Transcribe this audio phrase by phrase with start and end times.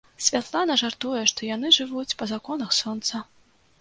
[0.27, 3.23] Святлана жартуе, што яны жывуць па законах сонца.